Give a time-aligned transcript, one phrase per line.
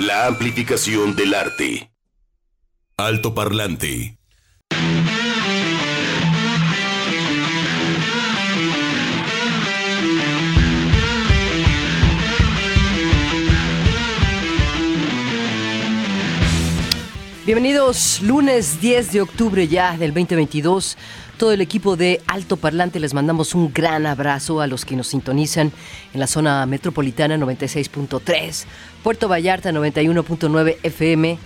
[0.00, 1.92] La amplificación del arte.
[2.96, 4.16] Alto parlante.
[17.44, 20.96] Bienvenidos, lunes 10 de octubre ya del 2022.
[21.40, 25.06] Todo el equipo de Alto Parlante les mandamos un gran abrazo a los que nos
[25.06, 25.72] sintonizan
[26.12, 28.66] en la zona metropolitana 96.3,
[29.02, 31.38] Puerto Vallarta 91.9 FM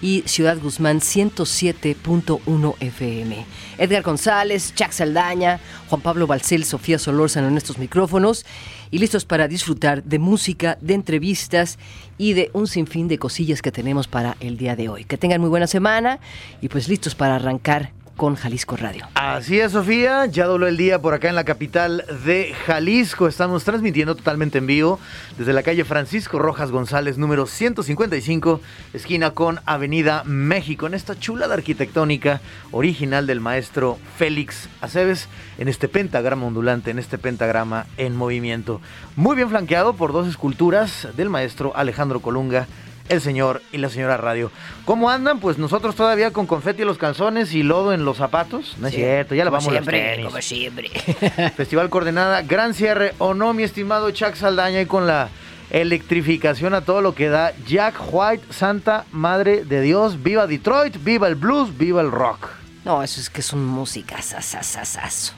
[0.00, 3.44] y Ciudad Guzmán 107.1 FM.
[3.78, 8.46] Edgar González, Chuck Saldaña, Juan Pablo Balcel, Sofía Solórzano en estos micrófonos
[8.92, 11.76] y listos para disfrutar de música, de entrevistas
[12.18, 15.06] y de un sinfín de cosillas que tenemos para el día de hoy.
[15.06, 16.20] Que tengan muy buena semana
[16.60, 19.08] y pues listos para arrancar con Jalisco Radio.
[19.14, 20.26] Así es, Sofía.
[20.26, 23.26] Ya dobló el día por acá en la capital de Jalisco.
[23.26, 25.00] Estamos transmitiendo totalmente en vivo
[25.38, 28.60] desde la calle Francisco Rojas González, número 155,
[28.92, 35.88] esquina con Avenida México, en esta chulada arquitectónica original del maestro Félix Aceves, en este
[35.88, 38.82] pentagrama ondulante, en este pentagrama en movimiento.
[39.16, 42.66] Muy bien flanqueado por dos esculturas del maestro Alejandro Colunga
[43.10, 44.50] el señor y la señora radio.
[44.84, 45.40] ¿Cómo andan?
[45.40, 48.76] Pues nosotros todavía con confeti en los calzones y lodo en los zapatos.
[48.78, 50.88] No es cierto, ya la vamos siempre, Como siempre.
[51.56, 55.28] Festival Coordenada, gran cierre o no, mi estimado Chuck Saldaña, y con la
[55.70, 57.52] electrificación a todo lo que da.
[57.66, 62.48] Jack White, Santa Madre de Dios, viva Detroit, viva el blues, viva el rock.
[62.84, 65.34] No, eso es que son músicas, sasasasaso.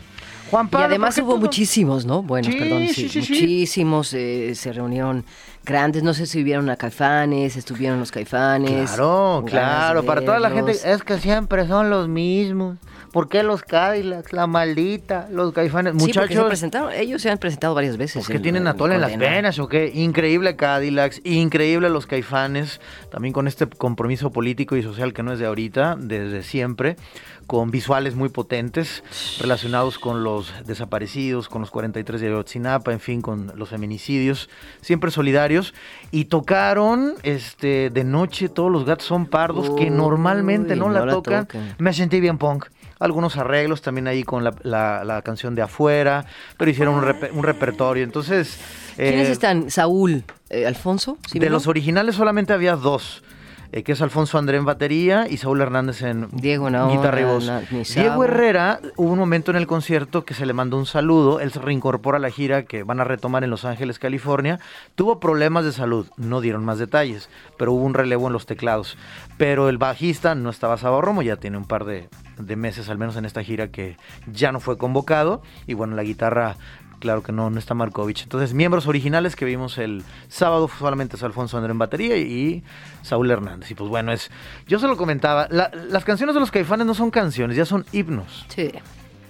[0.50, 2.22] Juan Pablo, y además ¿por qué hubo muchísimos, ¿no?
[2.22, 3.10] Bueno, Sí, perdón, sí.
[3.14, 4.12] muchísimos.
[4.12, 5.24] eh, se reunieron
[5.64, 8.90] grandes, no sé si vieron a Caifanes, estuvieron los Caifanes.
[8.90, 12.78] Claro, claro, para toda la gente es que siempre son los mismos.
[13.12, 15.92] ¿Por qué los Cadillacs, la maldita, los caifanes?
[15.92, 18.14] Sí, porque se Muchachos, presentaron, ellos se han presentado varias veces.
[18.20, 19.92] Pues que en- tienen atole en las venas o qué.
[19.94, 25.38] Increíble Cadillacs, increíble los caifanes, también con este compromiso político y social que no es
[25.38, 26.96] de ahorita, desde siempre,
[27.46, 29.02] con visuales muy potentes
[29.40, 34.48] relacionados con los desaparecidos, con los 43 de Ayotzinapa, en fin, con los feminicidios,
[34.80, 35.74] siempre solidarios.
[36.10, 40.92] Y tocaron este de noche todos los gatos son pardos que Uy, normalmente no, no
[40.92, 41.48] la, la tocan.
[41.78, 42.66] Me sentí bien punk.
[42.98, 46.24] Algunos arreglos también ahí con la, la- la canción de afuera,
[46.56, 48.04] pero hicieron un, repe- un repertorio.
[48.04, 48.60] Entonces,
[48.94, 49.70] ¿Quiénes eh, están?
[49.70, 51.18] Saúl, eh, Alfonso.
[51.26, 53.24] ¿Sí de los originales solamente había dos.
[53.72, 57.50] Eh, que es Alfonso André en batería y Saúl Hernández en Diego guitarra y voz.
[57.94, 58.24] Diego.
[58.24, 61.58] Herrera, hubo un momento en el concierto que se le mandó un saludo, él se
[61.58, 64.60] reincorpora a la gira que van a retomar en Los Ángeles, California,
[64.94, 68.98] tuvo problemas de salud, no dieron más detalles, pero hubo un relevo en los teclados.
[69.38, 72.98] Pero el bajista no estaba Sabo Romo, ya tiene un par de, de meses al
[72.98, 73.96] menos en esta gira que
[74.30, 76.56] ya no fue convocado, y bueno, la guitarra
[77.02, 78.22] Claro que no, no está Markovich.
[78.22, 82.62] Entonces, miembros originales que vimos el sábado solamente es Alfonso André en batería y
[83.02, 83.68] Saúl Hernández.
[83.72, 84.30] Y pues bueno, es.
[84.68, 87.84] Yo se lo comentaba, la- las canciones de los caifanes no son canciones, ya son
[87.90, 88.46] himnos.
[88.54, 88.70] Sí,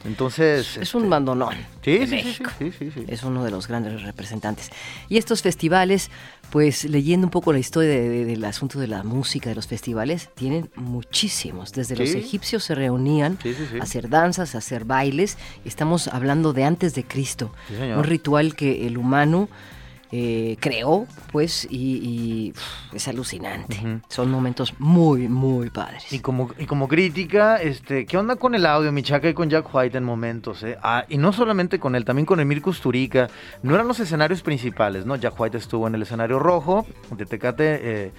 [0.04, 0.76] Entonces.
[0.76, 1.54] es un bandonón.
[1.84, 2.50] Sí, de México.
[2.58, 3.04] sí, sí, sí.
[3.08, 4.70] Es uno de los grandes representantes.
[5.08, 6.10] Y estos festivales,
[6.50, 9.66] pues leyendo un poco la historia de- de- del asunto de la música de los
[9.66, 11.72] festivales, tienen muchísimos.
[11.72, 13.38] Desde los egipcios se reunían
[13.80, 15.38] a hacer danzas, a hacer bailes.
[15.64, 17.52] Estamos hablando de antes de Cristo.
[17.96, 19.48] Un ritual que el humano
[20.12, 24.00] eh, creó, pues, y, y, uf, es alucinante.
[24.08, 26.12] Son momentos muy, muy padres.
[26.12, 29.74] Y como, y como crítica, este, ¿qué onda con el audio, Michaca, y con Jack
[29.74, 30.62] White en momentos?
[30.64, 30.76] eh?
[30.82, 33.30] Ah, y no solamente con él, también con Emir Kusturica.
[33.62, 35.16] No eran los escenarios principales, ¿no?
[35.16, 36.86] Jack White estuvo en el escenario rojo
[37.16, 38.12] de Tecate, eh,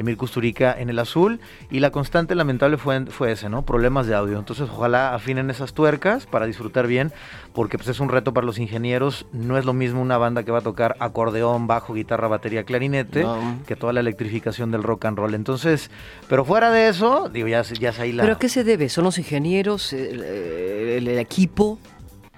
[0.00, 1.40] Emir Kusturica en el azul.
[1.70, 3.62] Y la constante lamentable fue, fue ese, ¿no?
[3.62, 4.38] Problemas de audio.
[4.38, 7.12] Entonces, ojalá afinen esas tuercas para disfrutar bien,
[7.52, 9.26] porque pues, es un reto para los ingenieros.
[9.32, 13.22] No es lo mismo una banda que va a tocar acordeón, bajo, guitarra, batería, clarinete,
[13.22, 13.58] No.
[13.66, 15.34] que toda la electrificación del rock and roll.
[15.34, 15.90] Entonces,
[16.28, 18.22] pero fuera de eso, digo, ya, ya es ahí la...
[18.24, 18.88] ¿Pero a qué se debe?
[18.88, 21.78] ¿Son los ingenieros, el, el- el equipo?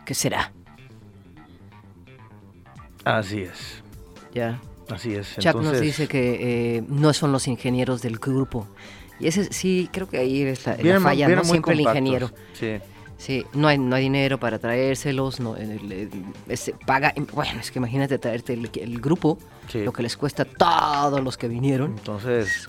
[0.04, 0.52] ¿Qué será?
[3.04, 3.82] Así es,
[4.34, 4.60] Ya.
[4.92, 5.36] Así es.
[5.38, 8.66] Chuck nos dice que eh, no son los ingenieros del grupo.
[9.20, 11.44] Y ese sí, creo que ahí es la, falla, ¿no?
[11.44, 12.30] Siempre el ingeniero.
[12.54, 12.78] Sí.
[13.18, 16.10] Sí, no hay, no hay dinero para traérselos, no, el- el-
[16.48, 19.38] este, paga, bueno, es que imagínate traerte el, el grupo,
[19.68, 19.84] Sí.
[19.84, 20.46] lo que les cuesta a
[21.08, 21.92] todos los que vinieron.
[21.92, 22.68] Entonces,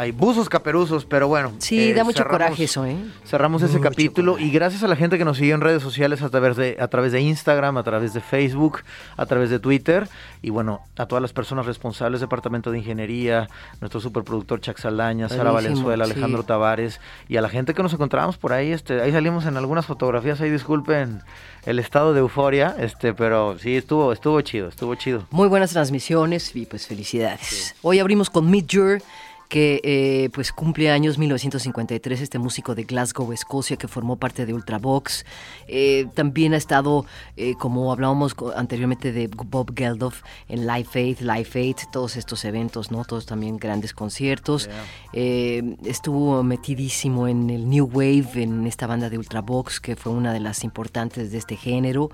[0.00, 1.52] hay buzos caperuzos, pero bueno.
[1.58, 2.96] Sí, da mucho coraje eso, ¿eh?
[3.26, 6.30] Cerramos ese capítulo y gracias a la gente que nos siguió en redes sociales a
[6.30, 8.80] través, de, a través de Instagram, a través de Facebook,
[9.18, 10.08] a través de Twitter
[10.40, 13.50] y bueno, a todas las personas responsables, Departamento de Ingeniería,
[13.82, 16.98] nuestro superproductor Chuck Saldaña, Sara Valenzuela, Alejandro Tavares
[17.28, 20.40] y a la gente que nos encontrábamos por ahí, este, ahí salimos en algunas fotografías,
[20.40, 21.20] ahí disculpen
[21.66, 25.26] el estado de euforia, este, pero sí estuvo, estuvo chido, estuvo chido.
[25.30, 27.74] Muy buenas transmisiones y pues felicidades.
[27.82, 29.02] Hoy abrimos con Meet Your
[29.50, 34.54] que eh, pues cumple años 1953, este músico de Glasgow, Escocia, que formó parte de
[34.54, 35.26] Ultravox.
[35.66, 37.04] Eh, también ha estado,
[37.36, 42.92] eh, como hablábamos anteriormente de Bob Geldof, en Live Faith, Live Faith, todos estos eventos,
[42.92, 43.04] ¿no?
[43.04, 44.70] Todos también grandes conciertos.
[45.12, 50.38] estuvo metidísimo en el New Wave, en esta banda de Ultravox, que fue una de
[50.38, 52.10] las importantes de este género.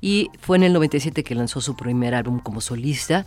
[0.00, 3.26] Y fue en el 97 que lanzó su primer álbum como solista.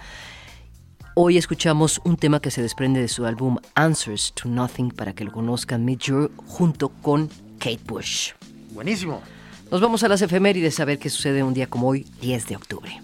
[1.14, 5.26] Hoy escuchamos un tema que se desprende de su álbum Answers to Nothing para que
[5.26, 7.28] lo conozcan Major junto con
[7.60, 8.32] Kate Bush.
[8.74, 9.22] Buenísimo.
[9.70, 12.56] Nos vamos a las efemérides a ver qué sucede un día como hoy, 10 de
[12.56, 13.02] octubre.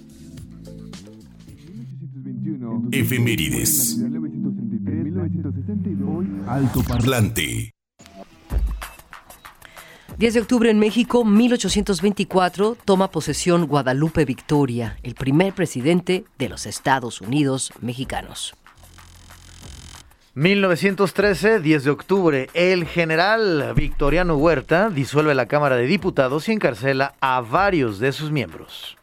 [2.94, 4.00] Efemérides.
[6.48, 7.77] Alto Parlante.
[10.18, 16.66] 10 de octubre en México, 1824, toma posesión Guadalupe Victoria, el primer presidente de los
[16.66, 18.56] Estados Unidos mexicanos.
[20.34, 27.14] 1913, 10 de octubre, el general Victoriano Huerta disuelve la Cámara de Diputados y encarcela
[27.22, 28.98] a varios de sus miembros.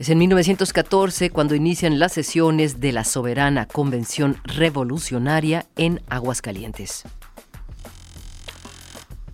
[0.00, 7.04] Es en 1914 cuando inician las sesiones de la Soberana Convención Revolucionaria en Aguascalientes.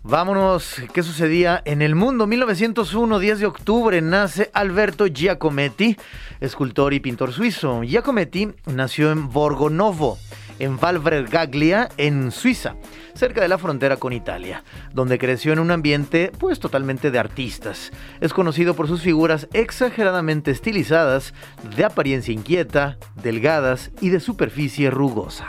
[0.08, 2.26] Vámonos, ¿qué sucedía en el mundo?
[2.26, 5.99] 1901, 10 de octubre, nace Alberto Giacometti,
[6.40, 7.82] escultor y pintor suizo.
[7.82, 10.16] Giacometti nació en Borgonovo,
[10.60, 12.76] en Valvergaglia, en Suiza,
[13.12, 14.64] cerca de la frontera con Italia,
[14.94, 17.93] donde creció en un ambiente pues totalmente de artistas.
[18.22, 21.34] Es conocido por sus figuras exageradamente estilizadas,
[21.76, 25.49] de apariencia inquieta, delgadas y de superficie rugosa.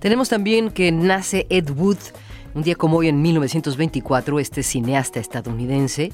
[0.00, 1.96] Tenemos también que nace Ed Wood,
[2.56, 6.10] un día como hoy en 1924, este cineasta estadounidense,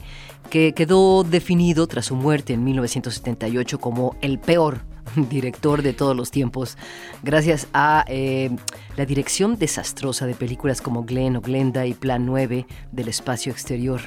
[0.50, 4.80] que quedó definido tras su muerte en 1978 como el peor
[5.30, 6.76] director de todos los tiempos,
[7.22, 8.50] gracias a eh,
[8.96, 14.00] la dirección desastrosa de películas como Glenn o Glenda y Plan 9 del espacio exterior.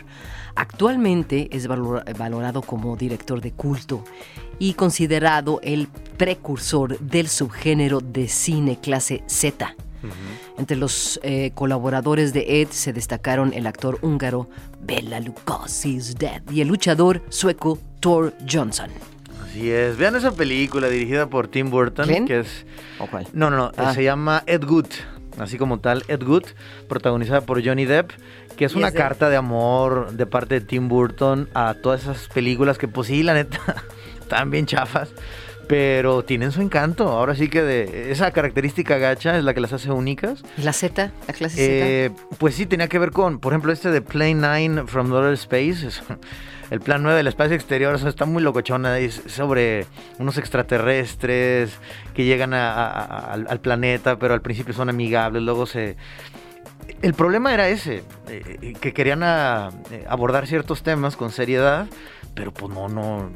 [0.55, 4.03] Actualmente es valorado como director de culto
[4.59, 5.87] y considerado el
[6.17, 9.73] precursor del subgénero de cine clase Z
[10.57, 14.49] entre los eh, colaboradores de Ed se destacaron el actor húngaro
[14.81, 18.89] Bela Lugosi is Dead y el luchador sueco Thor Johnson.
[19.43, 19.97] Así es.
[19.97, 22.65] Vean esa película dirigida por Tim Burton, que es
[22.99, 23.27] ¿O cuál?
[23.33, 23.93] No, no, no, ah.
[23.93, 24.87] se llama Ed Good,
[25.39, 26.45] así como tal Ed Good,
[26.87, 28.11] protagonizada por Johnny Depp,
[28.57, 32.77] que es una carta de amor de parte de Tim Burton a todas esas películas
[32.77, 33.59] que pues sí, la neta,
[34.21, 35.09] están bien chafas
[35.67, 37.09] pero tienen su encanto.
[37.09, 40.43] Ahora sí que de esa característica gacha es la que las hace únicas.
[40.57, 41.11] ¿Y la Z?
[41.27, 41.67] ¿La clase Z?
[41.67, 44.35] Eh, pues sí, tenía que ver con, por ejemplo, este de Plane
[44.69, 45.89] 9 from Outer Space.
[46.71, 48.97] el plan 9 del espacio exterior, está muy locochona.
[48.99, 49.85] Es sobre
[50.19, 51.71] unos extraterrestres
[52.13, 55.95] que llegan al, planeta, pero al principio son amigables, luego se...
[57.01, 61.87] El problema era ese, eh, que querían eh, abordar ciertos temas con seriedad,
[62.33, 63.31] pero pues no, no,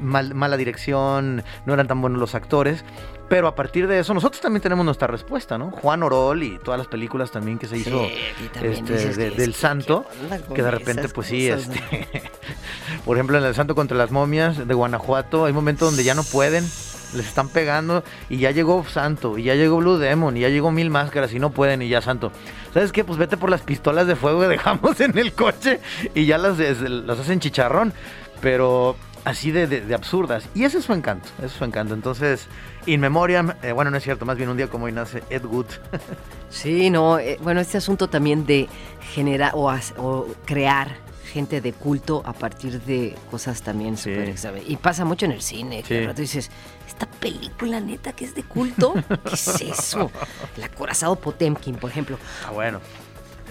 [0.00, 2.84] mala dirección, no eran tan buenos los actores.
[3.28, 5.70] Pero a partir de eso, nosotros también tenemos nuestra respuesta, ¿no?
[5.70, 8.08] Juan Orol y todas las películas también que se hizo
[8.60, 10.04] este, del Santo,
[10.52, 11.80] que de repente, pues sí, este,
[13.04, 16.24] por ejemplo, en el Santo contra las momias de Guanajuato, hay momentos donde ya no
[16.24, 16.64] pueden,
[17.14, 20.70] les están pegando y ya llegó Santo, y ya llegó Blue Demon, y ya llegó
[20.70, 22.32] Mil Máscaras y no pueden y ya Santo.
[22.72, 23.04] ¿Sabes qué?
[23.04, 25.80] Pues vete por las pistolas de fuego que dejamos en el coche
[26.14, 27.92] y ya las, las hacen chicharrón
[28.40, 30.48] pero así de, absurdas.
[30.54, 31.94] Y ese es su encanto, ese es su encanto.
[31.94, 32.46] Entonces,
[32.86, 35.44] In Memoriam, eh, bueno, no es cierto, más bien un día como hoy nace Ed
[35.44, 35.66] Wood.
[36.50, 38.68] sí, no, eh, bueno, este asunto también de
[39.12, 40.96] generar o, crear
[41.32, 44.34] gente de culto a partir de cosas también súper
[44.66, 46.50] Y pasa mucho en el cine, que de rato dices,
[47.00, 48.92] esta película neta que es de culto,
[49.24, 50.10] ¿qué es eso?
[50.56, 52.18] El acorazado Potemkin, por ejemplo.
[52.46, 52.80] Ah, bueno.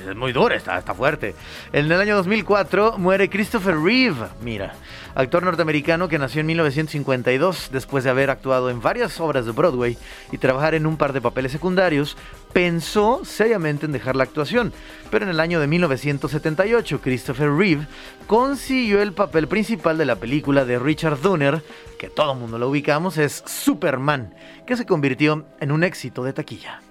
[0.07, 1.33] es muy dura, está, está fuerte.
[1.73, 4.75] En el año 2004 muere Christopher Reeve, mira,
[5.15, 9.97] actor norteamericano que nació en 1952 después de haber actuado en varias obras de Broadway
[10.31, 12.17] y trabajar en un par de papeles secundarios,
[12.53, 14.73] pensó seriamente en dejar la actuación,
[15.11, 17.87] pero en el año de 1978 Christopher Reeve
[18.27, 21.63] consiguió el papel principal de la película de Richard Donner,
[21.99, 24.33] que todo el mundo lo ubicamos, es Superman,
[24.65, 26.81] que se convirtió en un éxito de taquilla.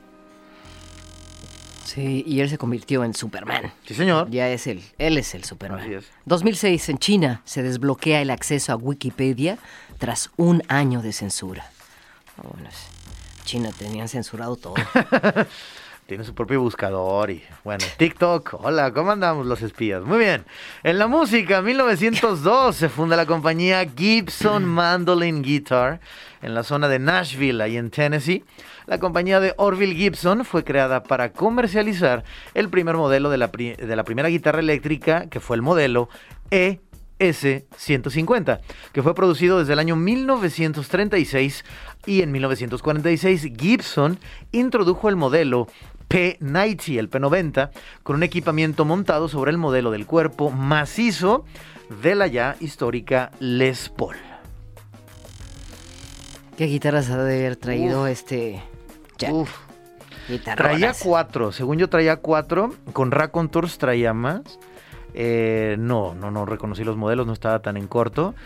[1.85, 3.73] Sí, y él se convirtió en Superman.
[3.87, 4.29] Sí, señor.
[4.31, 5.81] Ya es el, él es el Superman.
[5.81, 6.05] Así es.
[6.27, 9.59] 2006 en China se desbloquea el acceso a Wikipedia
[9.97, 11.71] tras un año de censura.
[12.37, 12.98] Bueno, es-
[13.49, 14.75] China tenían censurado todo.
[16.07, 18.63] Tiene su propio buscador y bueno, TikTok.
[18.63, 20.03] Hola, ¿cómo andamos los espías?
[20.05, 20.45] Muy bien.
[20.83, 25.99] En la música, 1902 se funda la compañía Gibson Mandolin Guitar
[26.43, 28.45] en la zona de Nashville, ahí en Tennessee.
[28.85, 33.97] La compañía de Orville Gibson fue creada para comercializar el primer modelo de la, de
[33.97, 36.11] la primera guitarra eléctrica, que fue el modelo
[36.51, 36.81] E
[37.19, 38.61] S-150,
[38.93, 41.65] que fue producido desde el año 1936
[42.07, 44.19] y en 1946 Gibson
[44.53, 45.67] introdujo el modelo
[46.09, 47.71] P90, el P90,
[48.03, 51.45] con un equipamiento montado sobre el modelo del cuerpo macizo
[52.03, 54.17] de la ya histórica Les Paul.
[56.57, 58.63] ¿Qué guitarras ha de haber traído este
[59.17, 59.33] Jack?
[59.33, 59.51] Uf,
[60.57, 64.59] traía cuatro, según yo traía cuatro, con Raconteurs traía más.
[65.21, 68.37] Eh, no, no, no reconocí los modelos, no estaba tan en corto.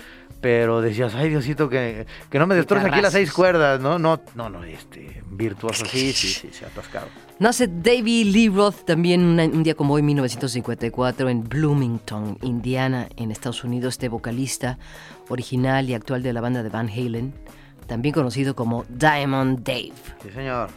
[0.40, 3.98] Pero decías, ay Diosito, que, que no me destroce aquí las seis cuerdas, ¿no?
[4.00, 7.06] No, no, no, este, virtuoso, sí, sí, sí, se ha atascado.
[7.38, 13.30] Nace David Lee Roth también una- un día como hoy, 1954, en Bloomington, Indiana, en
[13.30, 14.78] Estados Unidos, este vocalista
[15.28, 17.34] original y actual de la banda de Van Halen,
[17.86, 19.92] también conocido como Diamond Dave.
[20.24, 20.70] Sí, señor.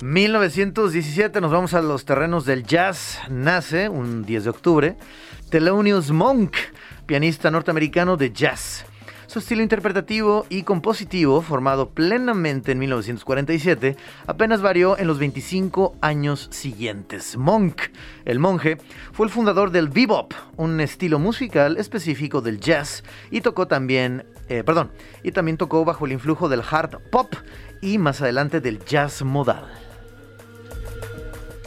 [0.00, 3.18] 1917 nos vamos a los terrenos del jazz.
[3.30, 4.96] Nace un 10 de octubre
[5.50, 6.54] Thelonious Monk,
[7.04, 8.84] pianista norteamericano de jazz.
[9.26, 13.96] Su estilo interpretativo y compositivo, formado plenamente en 1947,
[14.28, 17.36] apenas varió en los 25 años siguientes.
[17.36, 17.82] Monk,
[18.24, 18.78] el monje,
[19.12, 23.02] fue el fundador del bebop, un estilo musical específico del jazz,
[23.32, 24.92] y tocó también, eh, perdón,
[25.24, 27.34] y también tocó bajo el influjo del hard pop
[27.82, 29.87] y más adelante del jazz modal.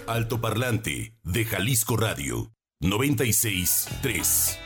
[0.07, 4.57] Altoparlante de Jalisco Radio 96.3.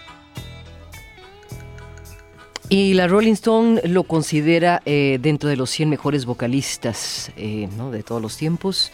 [2.70, 7.92] Y la Rolling Stone lo considera eh, dentro de los 100 mejores vocalistas eh, ¿no?
[7.92, 8.92] de todos los tiempos.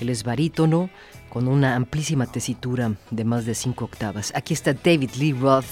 [0.00, 0.90] Él es barítono
[1.28, 4.32] con una amplísima tesitura de más de 5 octavas.
[4.34, 5.66] Aquí está David Lee Roth,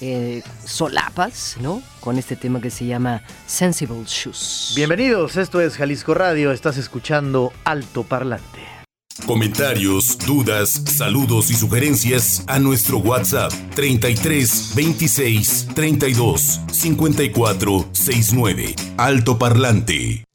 [0.00, 1.82] eh, solapas, ¿no?
[2.00, 4.72] Con este tema que se llama Sensible Shoes.
[4.74, 8.79] Bienvenidos, esto es Jalisco Radio, estás escuchando Alto Parlante.
[9.26, 18.74] Comentarios, dudas, saludos y sugerencias a nuestro WhatsApp 33 26 32 54 69.
[18.96, 20.29] Alto Parlante.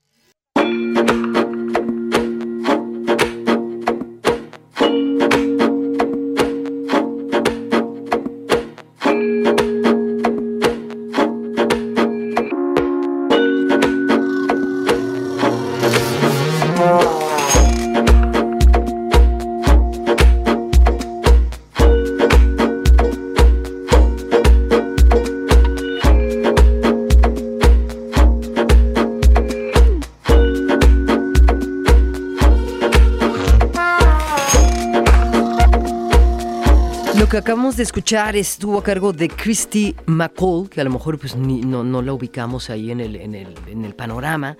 [37.45, 41.61] Acabamos de escuchar estuvo a cargo de Christy McCall, que a lo mejor pues, ni-
[41.61, 44.57] no, no la ubicamos ahí en el, en, el, en el panorama,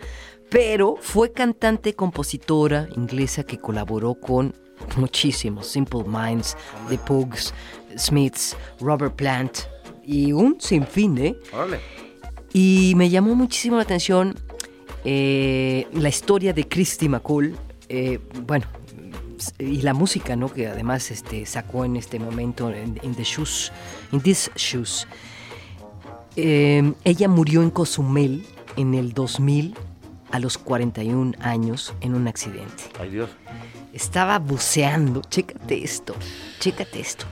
[0.51, 4.53] pero fue cantante, compositora inglesa que colaboró con
[4.97, 6.55] muchísimos, Simple Minds,
[6.87, 7.55] The Pogues,
[7.97, 9.57] Smiths, Robert Plant
[10.03, 11.35] y un sinfín, ¿eh?
[11.53, 11.79] Órale.
[12.53, 14.35] Y me llamó muchísimo la atención
[15.03, 17.55] eh, la historia de Christy McCall.
[17.89, 18.67] eh, bueno,
[19.59, 20.51] y la música, ¿no?
[20.51, 23.71] Que además este, sacó en este momento en, in the shoes,
[24.11, 25.07] in these shoes.
[26.35, 29.75] Eh, ella murió en Cozumel en el 2000
[30.31, 32.83] a los 41 años en un accidente.
[32.99, 33.29] Ay Dios.
[33.93, 36.15] Estaba buceando, chécate esto,
[36.59, 37.25] chécate esto.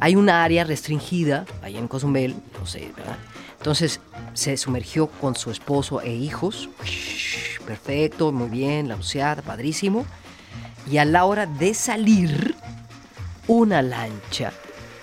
[0.00, 3.16] Hay una área restringida allá en Cozumel, no sé, ¿verdad?
[3.56, 4.00] Entonces
[4.34, 6.68] se sumergió con su esposo e hijos.
[7.66, 10.04] Perfecto, muy bien, la buceada, padrísimo.
[10.90, 12.54] Y a la hora de salir,
[13.46, 14.52] una lancha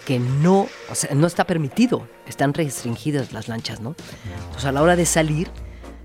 [0.06, 3.96] que no, o sea, no está permitido, están restringidas las lanchas, ¿no?
[4.46, 5.50] Entonces a la hora de salir,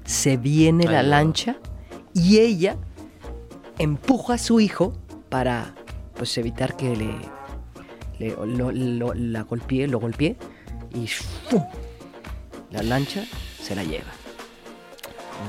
[0.04, 1.56] se viene la Ay, lancha
[2.12, 2.76] y ella
[3.78, 4.92] empuja a su hijo
[5.30, 5.74] para
[6.14, 7.14] pues evitar que le,
[8.18, 10.36] le- lo, lo- la golpee, lo golpee
[10.94, 11.64] y ¡fum!
[12.70, 13.24] la lancha
[13.62, 14.12] se la lleva.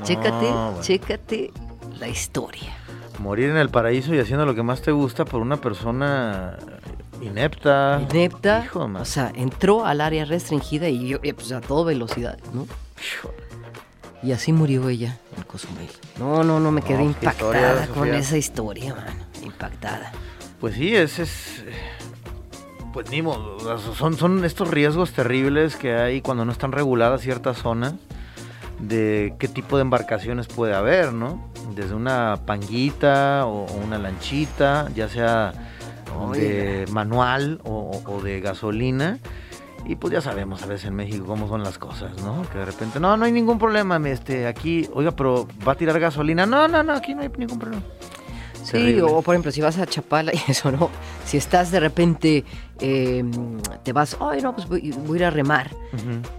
[0.03, 0.77] chécate, bueno.
[0.82, 1.51] chécate
[2.00, 2.74] la historia.
[3.19, 6.57] Morir en el paraíso y haciendo lo que más te gusta por una persona
[7.22, 8.01] inepta.
[8.12, 12.38] Inepta, Hijo o sea, entró al área restringida y yo, eh, pues a toda velocidad,
[12.53, 12.67] ¿no?
[14.22, 15.88] Y así murió ella en Cozumel.
[16.19, 19.12] No, no, no, me quedé No, qué historia, impactada con esa historia, mano.
[19.43, 20.12] Impactada.
[20.60, 21.60] Pues sí, ese es.
[21.65, 21.74] eh,
[22.91, 27.57] Pues ni modo, son, son estos riesgos terribles que hay cuando no están reguladas ciertas
[27.57, 27.93] zonas
[28.79, 31.50] de qué tipo de embarcaciones puede haber, ¿no?
[31.75, 35.53] Desde una panguita o, o una lanchita, ya sea
[36.34, 39.20] de manual o, o de gasolina.
[39.88, 42.41] Y pues ya sabemos a veces en México cómo son las cosas, ¿no?
[42.51, 46.00] Que de repente, no, no hay ningún problema, este, aquí, oiga, pero va a tirar
[46.00, 46.48] gasolina.
[46.48, 47.84] No, no, no, aquí no hay ningún problema.
[48.65, 49.03] Sí, Terrible.
[49.03, 50.89] o por ejemplo, si vas a Chapala y eso, ¿no?
[51.24, 52.43] Si estás de repente,
[52.79, 53.24] eh,
[53.84, 55.69] te vas, ay, no, pues voy, voy a ir a remar.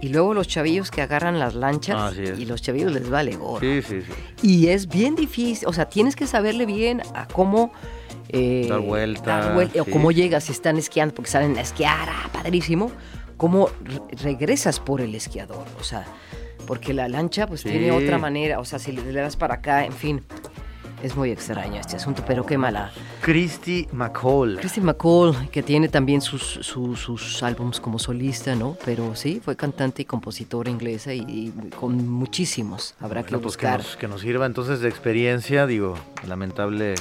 [0.01, 3.61] Y luego los chavillos que agarran las lanchas y los chavillos les vale gorro.
[3.61, 4.11] Sí, sí, sí.
[4.47, 7.71] Y es bien difícil, o sea, tienes que saberle bien a cómo...
[8.29, 9.79] eh, Dar vuelta, dar vuelta, sí.
[9.79, 12.91] O cómo llegas si están esquiando, porque salen a esquiar, ah, padrísimo.
[13.37, 16.05] Cómo re- regresas por el esquiador, o sea,
[16.65, 17.69] porque la lancha pues Sí.
[17.69, 20.23] tiene otra manera, o sea, si le das para acá, en fin.
[21.03, 22.91] Es muy extraño este asunto, pero qué mala.
[23.21, 24.57] Christy McCall.
[24.59, 28.75] Christy McCall, que tiene también sus, su- sus álbums como solista, ¿no?
[28.83, 32.95] Pero sí, fue cantante y compositora inglesa y, y con muchísimos.
[32.99, 33.77] Habrá que pues que buscar.
[33.79, 35.93] nos, que nos sirva entonces de experiencia, digo,
[36.27, 36.95] lamentable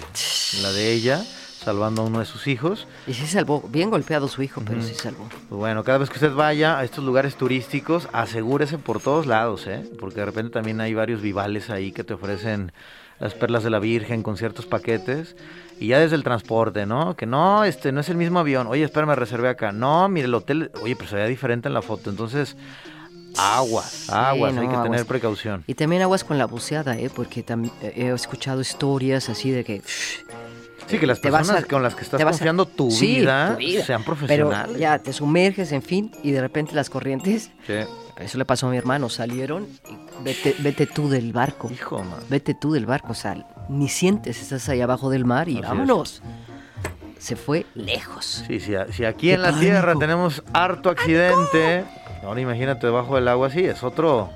[0.62, 1.24] la de ella,
[1.64, 2.86] salvando a uno de sus hijos.
[3.06, 4.88] Y sí salvó, bien golpeado su hijo, pero Ujú.
[4.88, 5.26] sí salvó.
[5.30, 9.66] Pues bueno, cada vez que usted vaya a estos lugares turísticos, asegúrese por todos lados,
[9.66, 9.88] ¿eh?
[9.98, 12.72] Porque de repente también hay varios vivales ahí que te ofrecen
[13.20, 15.36] las perlas de la Virgen con ciertos paquetes.
[15.78, 17.16] Y ya desde el transporte, ¿no?
[17.16, 18.66] Que no, este no es el mismo avión.
[18.66, 19.72] Oye, espérame, reservé acá.
[19.72, 22.08] No, mire, el hotel, oye, pero se veía diferente en la foto.
[22.08, 22.56] Entonces,
[23.36, 24.90] aguas, aguas, no, hay que aguas.
[24.90, 25.64] tener precaución.
[25.66, 27.10] Y también aguas con la buceada, ¿eh?
[27.14, 29.82] Porque eh, he escuchado historias así de que...
[30.86, 33.58] Sí, que las personas a- con las que estás a- confiando tu, Sí, vida, tu
[33.58, 33.84] vida.
[33.84, 34.78] sean Pero profesionales.
[34.78, 37.50] ya te sumerges, en fin, y de repente las corrientes...
[37.66, 37.74] Sí.
[38.18, 41.70] Eso le pasó a mi hermano, salieron y vete, vete tú del barco.
[41.70, 42.20] Hijo, man.
[42.30, 45.62] Vete tú del barco, o sea, ni sientes, estás ahí abajo del mar y Así
[45.62, 45.68] es.
[45.68, 46.22] vámonos.
[47.18, 48.44] Se fue lejos.
[48.46, 49.60] Sí, a- si aquí Qué en la pánico.
[49.70, 51.84] tierra tenemos harto accidente,
[52.24, 54.30] ahora imagínate debajo del agua, sí, es otro,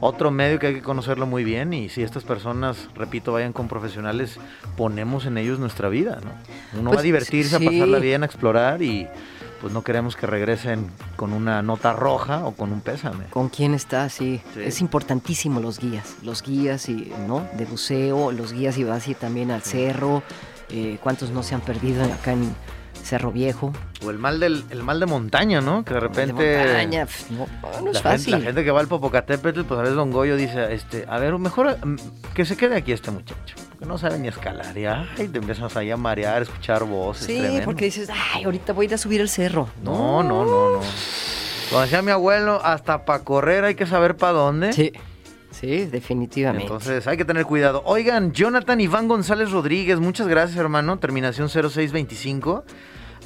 [0.00, 3.68] otro medio que hay que conocerlo muy bien y si estas personas, repito, vayan con
[3.68, 4.38] profesionales,
[4.76, 6.30] ponemos en ellos nuestra vida, ¿no?
[6.80, 7.66] Uno va a Pues, divertirse, sí.
[7.66, 9.06] a pasarla bien, a explorar y
[9.60, 13.26] pues no queremos que regresen con una nota roja o con un pésame.
[13.30, 14.08] ¿Con quién está?
[14.08, 14.40] Sí.
[14.54, 14.60] Sí.
[14.64, 16.16] Es importantísimo los guías.
[16.22, 17.46] Los guías y, ¿no?
[17.54, 20.22] de buceo, los guías y vas a ir también al cerro.
[20.70, 22.54] eh, ¿Cuántos no se han perdido acá en
[23.10, 23.72] Cerro Viejo?
[24.04, 25.84] O el mal, del, el mal de montaña, ¿no?
[25.84, 26.42] Que de repente...
[26.42, 27.46] De montaña, no,
[27.82, 28.24] no es La fácil.
[28.34, 31.18] gente, la gente que va al Popocatépetl, pues a veces Don Goyo dice, este, a
[31.18, 31.96] ver, mejor mm,
[32.34, 35.76] que se quede aquí este muchacho, porque no sabe ni escalar, y ay, te empiezas
[35.76, 37.64] ahí a marear, escuchar voces, Sí, tremendo.
[37.64, 39.68] porque dices, ay, ahorita voy a ir a subir el cerro.
[39.82, 40.80] No, no, no, no.
[41.68, 44.72] Como decía mi abuelo, hasta para correr hay que saber para dónde.
[44.72, 44.92] Sí,
[45.50, 46.64] sí, definitivamente.
[46.64, 47.82] Entonces hay que tener cuidado.
[47.86, 52.64] Oigan, Jonathan Iván González Rodríguez, muchas gracias hermano, terminación 0625.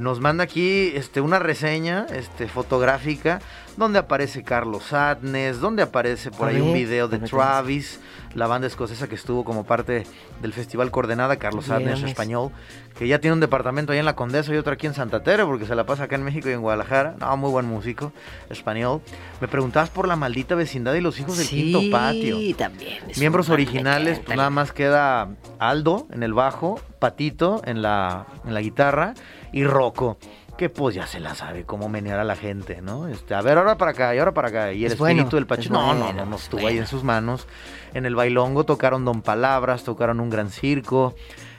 [0.00, 3.40] Nos manda aquí este, una reseña este, fotográfica
[3.76, 8.00] donde aparece Carlos Adnes, donde aparece por ahí un video de Travis,
[8.34, 10.04] la banda escocesa que estuvo como parte
[10.42, 12.50] del Festival Coordenada, Carlos Adnes español,
[12.96, 15.44] que ya tiene un departamento ahí en la Condesa y otro aquí en Santa Tere,
[15.44, 17.16] porque se la pasa acá en México y en Guadalajara.
[17.18, 18.12] No, muy buen músico,
[18.50, 19.00] español.
[19.40, 22.36] Me preguntabas por la maldita vecindad y los hijos del sí, quinto patio.
[22.56, 23.02] también.
[23.08, 28.54] es Miembros originales, pues nada más queda Aldo en el bajo, Patito en la, en
[28.54, 29.14] la guitarra
[29.54, 30.18] y Rocco,
[30.58, 33.08] que pues ya se la sabe cómo menear a la gente, ¿no?
[33.08, 34.72] Este, a ver, ahora para acá y ahora para acá.
[34.72, 36.66] Y el Es bueno, espíritu del es Pacho, no, no, bueno, no, no, es estuvo
[36.66, 37.46] ahí en sus manos.
[37.94, 41.14] En el bailongo tocaron Don Palabras, tocaron un gran circo.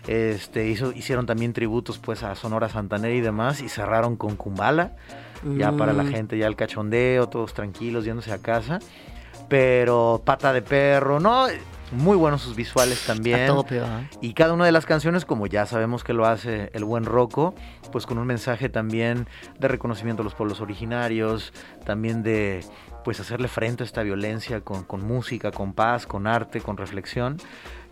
[0.07, 4.91] Este, hizo, hicieron también tributos pues a Sonora Santanera y demás y cerraron con Kumbala
[5.57, 6.07] ya para la Mm.
[6.11, 8.79] gente, ya el cachondeo, todos tranquilos, yéndose a casa.
[9.47, 11.45] Pero pata de perro, ¿no?
[11.91, 13.41] Muy buenos sus visuales también.
[13.41, 13.87] A todo peor.
[13.87, 14.09] ¿eh?
[14.21, 17.53] Y cada una de las canciones, como ya sabemos que lo hace el buen Rocco,
[17.91, 19.27] pues con un mensaje también
[19.59, 21.53] de reconocimiento a los pueblos originarios,
[21.85, 22.65] también de
[23.03, 27.37] pues hacerle frente a esta violencia con, con música, con paz, con arte, con reflexión.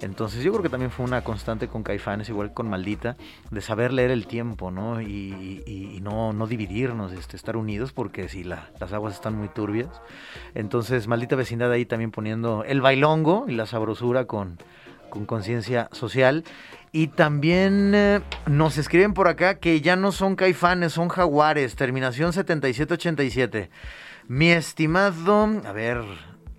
[0.03, 3.15] Entonces yo creo que también fue una constante con Caifanes, igual con Maldita,
[3.51, 5.01] de saber leer el tiempo, ¿no?
[5.01, 9.47] Y, y- no, no dividirnos, este, estar unidos, porque si la- las aguas están muy
[9.47, 9.89] turbias.
[10.53, 14.57] Entonces Maldita Vecindad ahí también poniendo el bailongo y la sabrosura con,
[15.09, 16.43] con conciencia social.
[16.91, 22.33] Y también eh, nos escriben por acá que ya no son caifanes, son jaguares, terminación
[22.33, 23.69] 7787.
[24.27, 26.01] Mi estimado, a ver,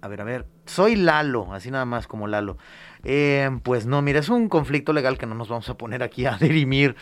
[0.01, 2.57] a ver, a ver, soy Lalo, así nada más como Lalo.
[3.05, 6.27] Eh, pues no, mira, es un conflicto legal que no nos vamos a poner aquí
[6.27, 6.97] a dirimir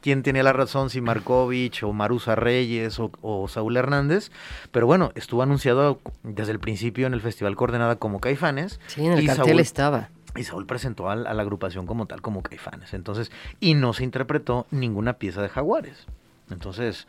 [0.00, 4.30] quién tiene la razón, si Markovich o Marusa Reyes o, Saúl Hernández.
[4.70, 8.80] Pero bueno, estuvo anunciado desde el principio en el Festival Coordenada como Caifanes.
[8.86, 10.10] Sí, en el cartel estaba.
[10.36, 12.92] Y Saúl presentó a, a, la agrupación como tal, como Caifanes.
[12.92, 16.06] Entonces, y no se interpretó ninguna pieza de Jaguares.
[16.50, 17.06] Entonces,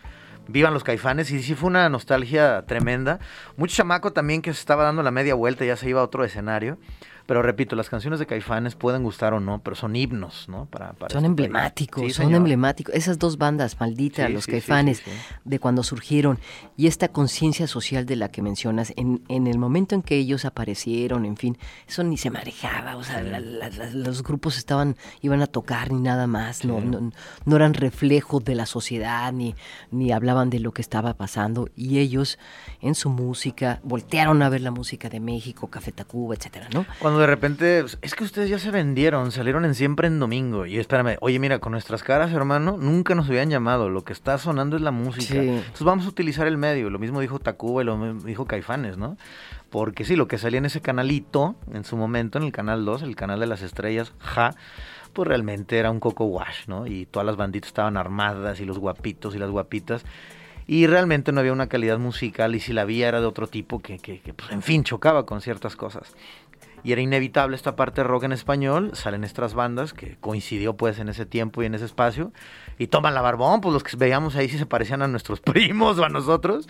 [0.47, 3.19] vivan los caifanes y sí fue una nostalgia tremenda.
[3.55, 6.23] Mucho chamaco también que se estaba dando la media vuelta, ya se iba a otro
[6.23, 6.77] escenario.
[7.27, 10.65] Pero repito, las canciones de Caifanes pueden gustar o no, pero son himnos, ¿no?
[10.65, 12.95] Para, son este emblemáticos, son emblemáticos.
[12.95, 15.03] Esas dos bandas, malditas, los Caifanes,
[15.43, 16.39] de cuando surgieron,
[16.77, 20.45] y esta conciencia social de la que mencionas, en, en, el momento en que ellos
[20.45, 25.91] aparecieron, en fin, eso ni se manejaba, o sea, los grupos estaban, iban a tocar
[25.91, 27.11] ni nada más, no, no,
[27.43, 29.53] no, eran reflejos de la sociedad, ni,
[29.91, 32.39] ni hablaban de lo que estaba pasando, y ellos
[32.79, 36.85] en su música voltearon a ver la música de México, Café Tacuba, etcétera, ¿no?
[37.17, 40.65] De repente, es que ustedes ya se vendieron, salieron en siempre en domingo.
[40.65, 43.89] Y espérame, oye, mira, con nuestras caras, hermano, nunca nos habían llamado.
[43.89, 45.35] Lo que está sonando es la música.
[45.35, 46.89] Entonces vamos a utilizar el medio.
[46.89, 49.17] Lo mismo dijo Tacuba y lo mismo dijo Caifanes, ¿no?
[49.69, 53.03] Porque sí, lo que salía en ese canalito, en su momento, en el canal 2,
[53.03, 54.55] el canal de las estrellas, ja,
[55.13, 56.87] pues realmente era un coco wash, ¿no?
[56.87, 60.05] Y todas las banditas estaban armadas y los guapitos y las guapitas
[60.67, 63.79] y realmente no había una calidad musical y si la había era de otro tipo
[63.79, 66.13] que, que, que pues, en fin, chocaba con ciertas cosas
[66.87, 70.99] y era inevitable esta parte de rock en español, salen estas bandas que coincidió pues
[70.99, 72.31] en ese tiempo y en ese espacio
[72.79, 75.99] y toman la barbón, pues los que veíamos ahí sí se parecían a nuestros primos
[75.99, 76.69] o a nosotros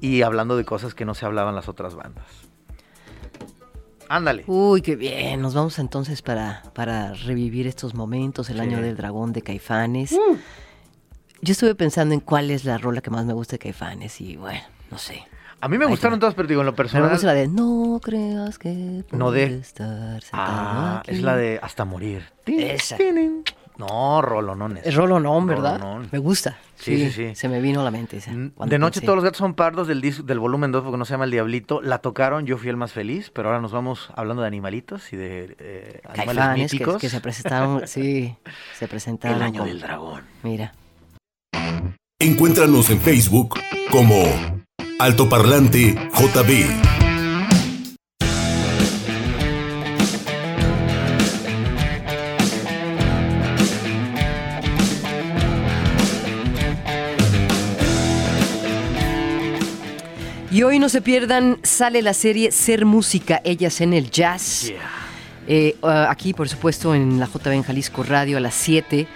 [0.00, 2.24] y hablando de cosas que no se hablaban las otras bandas.
[4.08, 4.44] Ándale.
[4.46, 5.42] Uy, qué bien.
[5.42, 10.12] Nos vamos entonces para, para revivir estos momentos, el año del dragón de Caifanes.
[10.12, 10.38] Uh.
[11.42, 14.36] Yo estuve pensando en cuál es la rola que más me gusta de Caifanes y
[14.36, 15.26] bueno, no sé.
[15.62, 17.08] A mí me gustaron todas, pero digo, en lo personal.
[17.08, 22.24] Me la de No creas que no de estar Ah, es la de Hasta morir.
[22.46, 22.96] Esa.
[23.78, 25.80] No, Rolo, no Es Rolo, no, ¿verdad?
[26.10, 26.58] Me gusta.
[26.74, 28.32] Sí, sí, sí, Se me vino a la mente esa.
[28.32, 31.26] De noche todos los gatos son pardos del, del volumen 2 porque no se llama
[31.26, 31.80] El Diablito.
[31.80, 35.16] La tocaron, yo fui el más feliz, pero ahora nos vamos hablando de animalitos y
[35.16, 37.00] de eh, animales míticos.
[37.00, 38.34] Que, se presentaron, sí,
[38.76, 39.36] se presentaron.
[39.36, 40.24] El año del dragón.
[40.42, 40.74] Mira.
[42.18, 43.60] Encuéntranos en Facebook
[43.92, 44.61] como
[45.02, 46.64] Altoparlante JB.
[60.52, 64.70] Y hoy no se pierdan, sale la serie Ser Música, ellas en el jazz.
[65.48, 69.08] Eh, uh, aquí, por supuesto, en la JB en Jalisco Radio a las 7.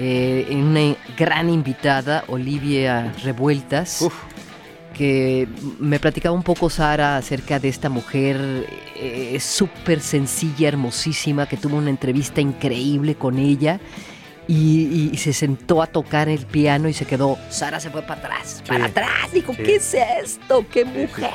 [0.00, 4.02] Eh, una gran invitada, Olivia Revueltas.
[4.02, 4.14] Uf
[4.98, 5.46] que
[5.78, 11.76] me platicaba un poco Sara acerca de esta mujer eh, súper sencilla, hermosísima, que tuvo
[11.76, 13.78] una entrevista increíble con ella.
[14.48, 17.38] Y, se sentó a tocar el piano y se quedó.
[17.50, 19.30] Sara se fue para atrás, para atrás.
[19.32, 20.64] Dijo, ¿qué es esto?
[20.72, 21.30] ¡Qué mujer!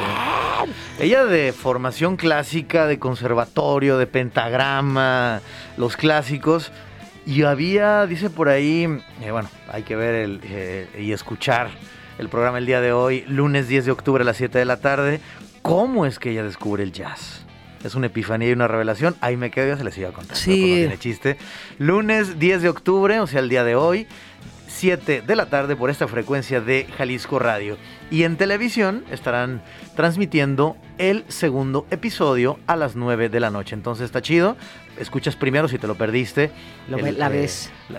[1.00, 5.42] Ella de formación clásica, de conservatorio, de pentagrama,
[5.78, 6.72] los clásicos.
[7.28, 8.88] Y había, dice por ahí,
[9.22, 11.70] eh, bueno, hay que ver el, eh, y escuchar
[12.18, 14.78] el programa el día de hoy, lunes 10 de octubre a las 7 de la
[14.78, 15.20] tarde.
[15.62, 17.46] ¿Cómo es que ella descubre el jazz?
[17.84, 19.16] Es una epifanía y una revelación.
[19.20, 20.38] Ahí me quedo, ya se les iba a contar.
[20.38, 20.60] Sí.
[20.60, 21.38] No tiene chiste.
[21.80, 24.08] Lunes 10 de octubre, o sea, el día de hoy,
[24.68, 27.78] 7 de la tarde por esta frecuencia de Jalisco Radio.
[28.12, 29.62] Y en televisión estarán
[29.96, 33.76] transmitiendo el segundo episodio a las 9 de la noche.
[33.76, 34.58] Entonces está chido.
[35.00, 36.52] Escuchas primero si te lo perdiste.
[36.90, 37.32] la.
[37.34, 37.48] Eh,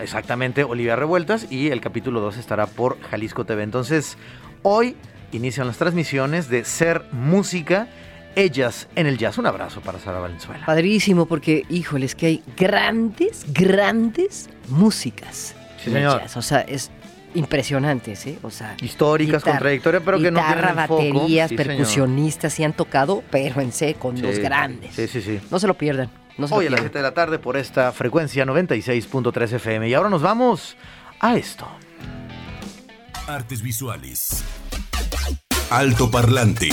[0.01, 1.51] exactamente, Olivia Revueltas.
[1.51, 3.63] Y el capítulo 2 estará por Jalisco TV.
[3.63, 4.17] Entonces,
[4.61, 4.95] hoy
[5.31, 7.87] inician las transmisiones de Ser Música.
[8.35, 9.37] Ellas en el jazz.
[9.37, 10.65] Un abrazo para Sara Valenzuela.
[10.65, 15.55] Padrísimo, porque, híjoles, que hay grandes, grandes músicas.
[15.85, 16.21] Sí, señor.
[16.35, 16.91] O sea, es
[17.35, 18.39] impresionantes, ¿eh?
[18.41, 23.61] O sea, históricas, con trayectoria, pero que no tienen baterías, percusionistas, sí han tocado, pero
[23.61, 24.95] en C con los grandes.
[24.95, 25.39] Sí, sí, sí.
[25.51, 26.09] No se lo pierdan.
[26.49, 29.87] Hoy a las 7 de la tarde por esta frecuencia 96.3 FM.
[29.87, 30.75] Y ahora nos vamos
[31.21, 31.65] a esto.
[33.27, 34.43] Artes visuales.
[35.69, 36.69] Alto parlante.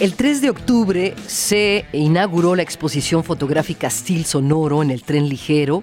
[0.00, 5.82] El 3 de octubre se inauguró la exposición fotográfica Stil Sonoro en el tren ligero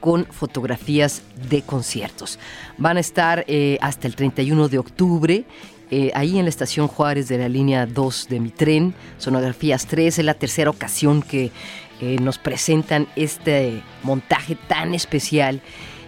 [0.00, 2.40] con fotografías de conciertos.
[2.76, 5.44] Van a estar eh, hasta el 31 de octubre
[5.92, 10.18] eh, ahí en la estación Juárez de la línea 2 de mi tren, Sonografías 3,
[10.18, 11.52] es la tercera ocasión que
[12.00, 15.60] eh, nos presentan este montaje tan especial.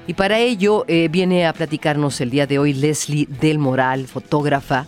[0.09, 4.87] Y para ello viene a platicarnos el día de hoy Leslie Del Moral, fotógrafa,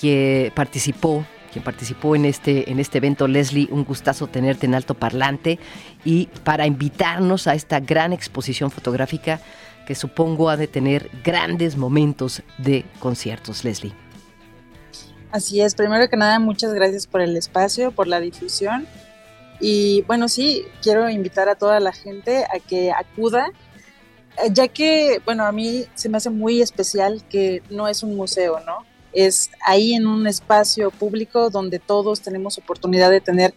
[0.00, 3.28] que participó quien participó en este, en este evento.
[3.28, 5.60] Leslie, un gustazo tenerte en alto parlante
[6.04, 9.40] y para invitarnos a esta gran exposición fotográfica
[9.86, 13.92] que supongo ha de tener grandes momentos de conciertos, Leslie.
[15.30, 18.88] Así es, primero que nada, muchas gracias por el espacio, por la difusión.
[19.60, 23.46] Y bueno, sí, quiero invitar a toda la gente a que acuda,
[24.44, 28.16] eh, ya que, bueno, a mí se me hace muy especial que no es un
[28.16, 28.78] museo, ¿no?
[29.14, 33.54] Es ahí en un espacio público donde todos tenemos oportunidad de tener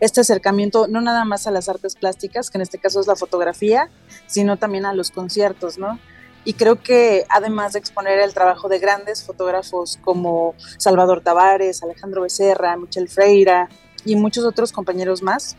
[0.00, 3.16] este acercamiento no nada más a las artes plásticas, que en este caso es la
[3.16, 3.90] fotografía,
[4.26, 5.98] sino también a los conciertos, ¿no?
[6.42, 12.22] Y creo que además de exponer el trabajo de grandes fotógrafos como Salvador Tavares, Alejandro
[12.22, 13.68] Becerra, Michel Freira
[14.06, 15.56] y muchos otros compañeros más,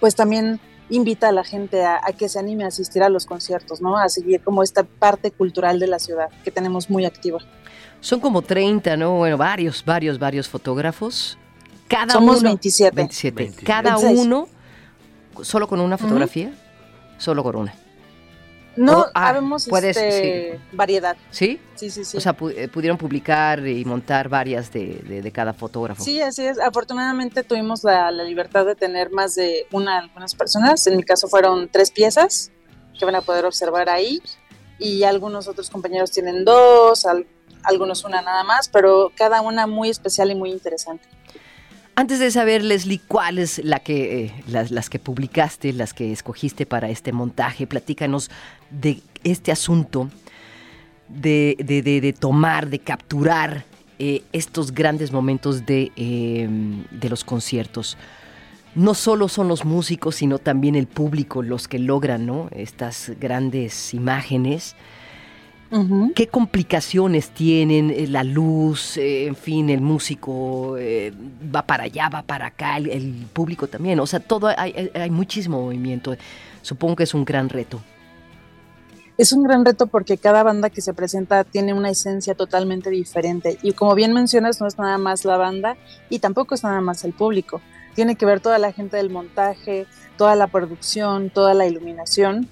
[0.00, 0.58] pues también
[0.90, 3.96] invita a la gente a, a, que se anime a asistir a los conciertos, ¿no?
[3.96, 7.38] A seguir como esta parte cultural de la ciudad que tenemos muy activa.
[8.02, 9.18] Son como 30, ¿no?
[9.18, 11.38] Bueno, varios, varios, varios fotógrafos.
[11.86, 12.96] Cada Somos uno, 27.
[12.96, 13.52] 27.
[13.64, 14.48] Cada uno,
[15.42, 17.20] solo con una fotografía, uh -huh.
[17.20, 17.74] solo con una.
[18.74, 20.64] No, oh, ah, habemos puedes, este, sí.
[20.72, 21.16] variedad.
[21.30, 21.60] ¿Sí?
[21.76, 22.16] Sí, sí, sí.
[22.16, 26.02] O sea, pu pudieron publicar y montar varias de, de, de, cada fotógrafo.
[26.02, 26.58] Sí, así es.
[26.58, 30.84] Afortunadamente tuvimos la, la, libertad de tener más de una algunas personas.
[30.88, 32.50] En mi caso fueron tres piezas
[32.98, 34.20] que van a poder observar ahí.
[34.78, 37.06] Y algunos otros compañeros tienen dos,
[37.64, 41.08] algunos una nada más, pero cada una muy especial y muy interesante.
[41.94, 46.64] Antes de saber, Leslie, cuál es la que, eh, las, que publicaste, las que escogiste
[46.64, 48.30] para este montaje, platícanos
[48.70, 50.08] de este asunto
[51.08, 53.66] de, de, de, tomar, de capturar
[53.98, 56.48] eh, estos grandes momentos de, eh,
[56.90, 57.98] de los conciertos.
[58.74, 62.48] No solo son los músicos, sino también el público los que logran ¿no?
[62.52, 64.76] estas grandes imágenes.
[65.72, 66.14] Uh -huh.
[66.14, 68.98] ¿Qué complicaciones tienen eh, la luz?
[68.98, 71.14] Eh, en fin, el músico eh,
[71.54, 73.98] va para allá, va para acá, el, el público también.
[73.98, 76.14] O sea, todo hay, hay, muchísimo movimiento.
[76.60, 77.80] Supongo que es un gran reto.
[79.16, 83.58] Es un gran reto porque cada banda que se presenta tiene una esencia totalmente diferente.
[83.62, 85.78] Y como bien mencionas, no es nada más la banda
[86.10, 87.62] y tampoco es nada más el público.
[87.94, 89.86] Tiene que ver toda la gente del montaje,
[90.18, 92.46] toda la producción, toda la iluminación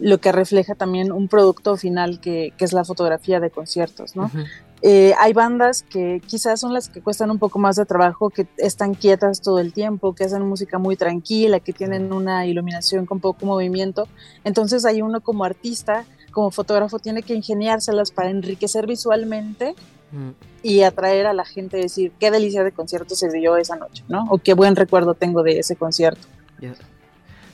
[0.00, 4.24] lo que refleja también un producto final que, que es la fotografía de conciertos, ¿no?
[4.24, 4.46] Uh -huh.
[4.82, 8.46] eh, hay bandas que quizás son las que cuestan un poco más de trabajo, que
[8.56, 13.20] están quietas todo el tiempo, que hacen música muy tranquila, que tienen una iluminación con
[13.20, 14.08] poco movimiento.
[14.42, 19.74] Entonces hay uno como artista, como fotógrafo, tiene que ingeniárselas para enriquecer visualmente
[20.12, 20.34] -huh.
[20.62, 24.02] y atraer a la gente a decir qué delicia de concierto se dio esa noche,
[24.08, 24.24] ¿no?
[24.28, 26.26] O qué buen recuerdo tengo de ese concierto.
[26.60, 26.74] Yeah.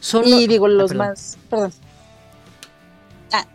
[0.00, 0.26] Solo...
[0.26, 1.08] Y digo, los ah, perdón.
[1.08, 1.38] más...
[1.50, 1.72] Perdón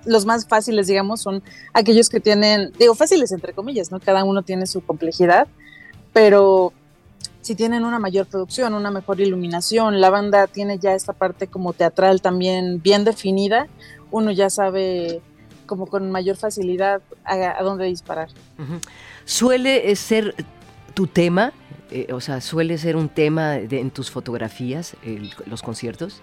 [0.06, 4.00] los más fáciles, digamos, son aquellos que tienen, digo, fáciles entre comillas, ¿no?
[4.00, 5.48] Cada uno tiene su complejidad,
[6.14, 6.74] pero
[7.42, 11.74] si tienen una mayor producción, una mejor iluminación, la banda tiene ya esta parte como
[11.74, 13.68] teatral también bien definida,
[14.12, 15.22] uno ya sabe
[15.66, 18.30] como con mayor facilidad a, dónde disparar.
[19.26, 20.36] ¿Suele ser
[20.94, 21.54] tu tema?
[21.92, 26.22] Eh, o sea, ¿suele ser un tema de, en tus fotografías, el, los conciertos?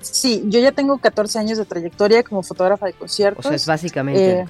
[0.00, 3.44] Sí, yo ya tengo 14 años de trayectoria como fotógrafa de conciertos.
[3.44, 4.40] O sea, es básicamente.
[4.40, 4.46] Eh,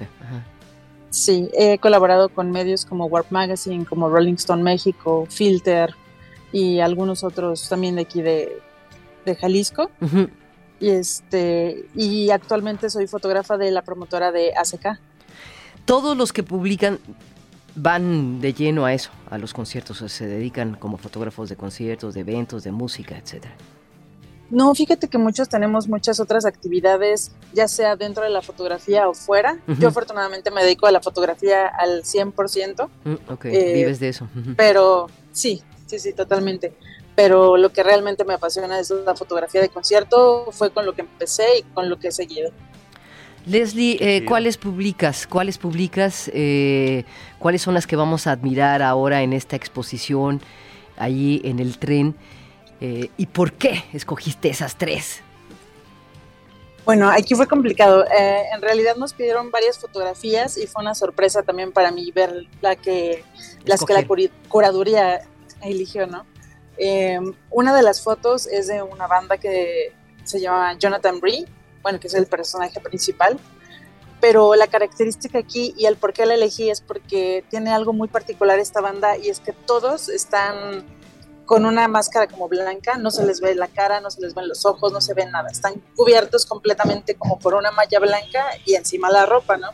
[1.10, 5.94] sí, he colaborado con medios como Warp Magazine, como Rolling Stone México, Filter
[6.52, 8.60] y algunos otros también de aquí de,
[9.24, 9.90] de Jalisco.
[10.00, 10.30] Uh -huh.
[10.78, 14.98] Y este y actualmente soy fotógrafa de la promotora de ACK.
[15.86, 16.98] Todos los que publican
[17.76, 22.14] van de lleno a eso, a los conciertos, o se dedican como fotógrafos de conciertos,
[22.14, 23.54] de eventos, de música, etcétera.
[24.50, 29.14] No, fíjate que muchos tenemos muchas otras actividades, ya sea dentro de la fotografía o
[29.14, 29.58] fuera.
[29.66, 29.78] Uh -huh.
[29.78, 32.88] Yo afortunadamente me dedico a la fotografía al 100%.
[33.04, 34.28] Mm, ok, eh, vives de eso.
[34.34, 34.54] Uh -huh.
[34.56, 36.74] Pero sí, sí, sí, totalmente.
[37.16, 41.00] Pero lo que realmente me apasiona es la fotografía de concierto, fue con lo que
[41.00, 42.50] empecé y con lo que he seguido.
[43.46, 45.26] Leslie, eh, ¿cuáles publicas?
[45.26, 46.30] ¿Cuáles publicas?
[46.34, 47.04] Eh,
[47.38, 50.40] ¿Cuáles son las que vamos a admirar ahora en esta exposición
[50.96, 52.16] allí en el tren?
[52.80, 55.20] Eh, ¿Y por qué escogiste esas tres?
[56.84, 58.04] Bueno, aquí fue complicado.
[58.04, 62.46] Eh, en realidad nos pidieron varias fotografías y fue una sorpresa también para mí ver
[62.60, 63.24] la que,
[63.64, 64.06] las que la
[64.48, 65.22] curaduría
[65.62, 66.24] eligió, ¿no?
[66.78, 67.18] Eh,
[67.50, 71.46] una de las fotos es de una banda que se llama Jonathan Bree,
[71.82, 73.38] bueno, que es el personaje principal.
[74.20, 78.08] pero la característica aquí y el por qué la elegí es porque tiene algo muy
[78.08, 80.86] particular esta banda y es que todos están
[81.46, 84.48] con una máscara como blanca, no se les ve la cara, no se les ven
[84.48, 88.74] los ojos, no se ve nada, están cubiertos completamente como por una malla blanca y
[88.74, 89.68] encima la ropa, ¿no?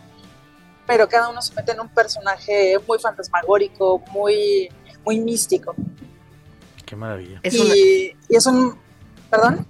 [0.87, 4.69] Pero cada uno se mete en un personaje muy fantasmagórico, muy,
[5.05, 5.75] muy místico.
[6.85, 7.41] Qué maravilla.
[7.45, 8.79] y, es un...
[9.31, 9.67] ¿Perdón?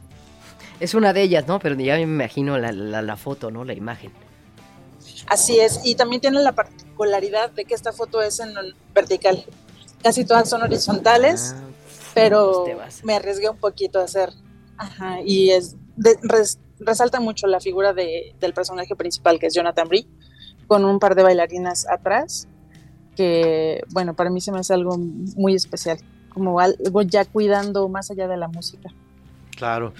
[0.80, 1.60] Es una de ellas, ¿no?
[1.60, 3.64] Pero ya me imagino la, la foto, ¿no?
[3.64, 4.12] La imagen.
[5.28, 8.52] Así es, y también tiene la particularidad de que esta foto es en
[8.92, 9.44] vertical.
[10.02, 11.62] Casi todas son horizontales, ah,
[12.14, 12.66] pero
[13.04, 14.30] me arriesgué un poquito a hacer.
[14.76, 15.76] Ajá, y es
[16.84, 20.06] resalta mucho la figura de, del personaje principal, que es Jonathan Brie,
[20.66, 22.48] con un par de bailarinas atrás,
[23.16, 25.98] que, bueno, para mí se me hace algo muy especial,
[26.30, 28.90] como algo ya cuidando más allá de la música.
[29.56, 29.92] Claro.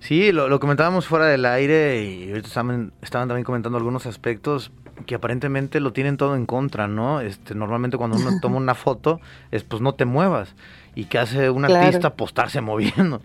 [0.00, 4.72] Sí, lo, comentábamos fuera del aire y ahorita estaban, estaban, también comentando algunos aspectos
[5.04, 7.20] que aparentemente lo tienen todo en contra, ¿no?
[7.20, 9.20] Este, normalmente cuando uno toma una foto
[9.50, 10.54] es pues no te muevas
[10.94, 13.20] y que hace un artista postarse moviendo.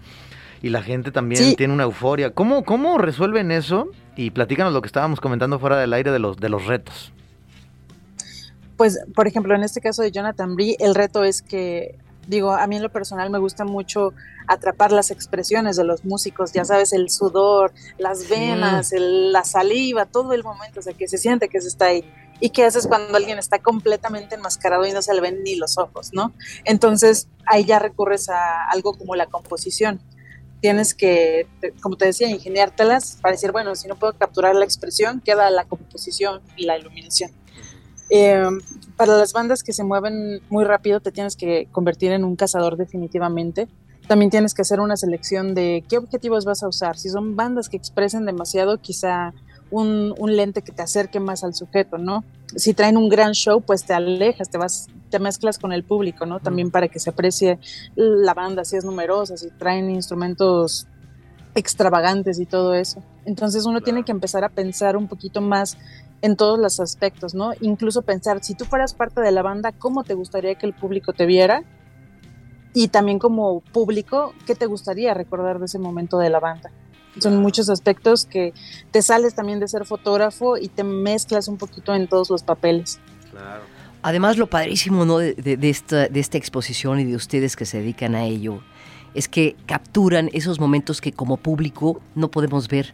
[0.61, 2.31] Y la gente también tiene una euforia.
[2.31, 3.89] ¿Cómo, ¿Cómo resuelven eso?
[4.15, 7.11] Y platícanos lo que estábamos comentando fuera del aire de los, de los retos.
[8.77, 11.97] Pues, por ejemplo, en este caso de Jonathan Brie, el reto es que
[12.27, 14.13] digo, a mí en lo personal me gusta mucho
[14.47, 20.33] atrapar las expresiones de los músicos, ya sabes, el sudor, las venas, la saliva, todo
[20.33, 22.05] el momento, o sea, que se siente que se está ahí.
[22.39, 25.77] ¿Y qué haces cuando alguien está completamente enmascarado y no se le ven ni los
[25.77, 26.33] ojos, no?
[26.65, 30.01] Entonces, ahí ya recurres a algo como la composición.
[30.61, 31.47] Tienes que,
[31.81, 35.65] como te decía, ingeniártelas para decir, bueno, si no puedo capturar la expresión, queda la
[35.65, 37.31] composición y la iluminación.
[38.09, 38.43] Eh,
[38.97, 42.77] para las bandas que se mueven muy rápido te tienes que convertir en un cazador
[42.77, 43.67] definitivamente.
[44.07, 46.97] También tienes que hacer una selección de qué objetivos vas a usar.
[46.97, 49.33] Si son bandas que expresen demasiado, quizá
[49.81, 52.23] un, lente que te acerque más al sujeto, ¿no?
[52.55, 56.25] Si traen un gran show, pues te alejas, te vas, te mezclas con el público,
[56.25, 56.39] ¿no?
[56.39, 57.59] También para que se aprecie
[57.95, 60.87] la banda, si es numerosa, si traen instrumentos
[61.55, 63.01] extravagantes y todo eso.
[63.25, 65.77] Entonces uno tiene que empezar a pensar un poquito más
[66.21, 67.51] en todos los aspectos, ¿no?
[67.61, 71.13] Incluso pensar, si tú fueras parte de la banda, ¿cómo te gustaría que el público
[71.13, 71.63] te viera?
[72.73, 76.71] Y también como público, ¿qué te gustaría recordar de ese momento de la banda?
[77.19, 78.53] Son muchos aspectos que
[78.91, 82.99] te sales también de ser fotógrafo y te mezclas un poquito en todos los papeles.
[83.31, 83.63] Claro.
[84.01, 85.17] Además, lo padrísimo ¿no?
[85.17, 88.61] de, esta, de esta exposición y de ustedes que se dedican a ello
[89.15, 92.93] es que capturan esos momentos que como público no podemos ver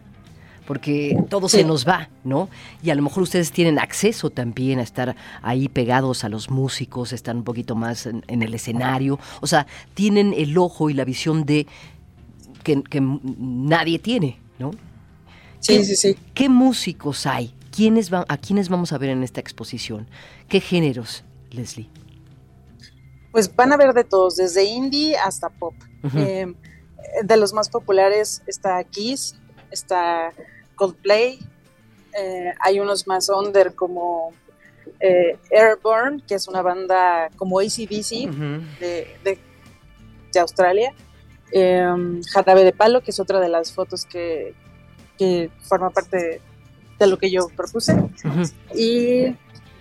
[0.66, 2.48] porque todo se nos va, ¿no?
[2.82, 7.12] Y a lo mejor ustedes tienen acceso también a estar ahí pegados a los músicos,
[7.12, 11.44] están un poquito más en, el escenario, o sea, tienen el ojo y la visión
[11.44, 11.66] de
[12.62, 14.72] que, nadie tiene, ¿no?
[15.60, 16.16] Sí, sí, sí.
[16.34, 17.54] ¿Qué músicos hay?
[17.74, 20.06] ¿Quiénes van, ¿A quiénes vamos a ver en esta exposición?
[20.48, 21.88] ¿Qué géneros, Leslie?
[23.30, 25.74] Pues van a ver de todos, desde indie hasta pop.
[26.16, 26.52] Eh,
[27.22, 29.36] de los más populares está Kiss,
[29.70, 30.32] está
[30.74, 31.38] Coldplay,
[32.18, 34.32] eh, hay unos más under como
[35.00, 38.28] eh, Airborne, que es una banda como ACDC
[38.80, 40.94] de, de, Australia,
[41.52, 44.54] eh, Jarabe de Palo, que es otra de las fotos que,
[45.62, 46.40] forma parte
[46.98, 47.96] de, lo que yo propuse,
[48.74, 49.34] y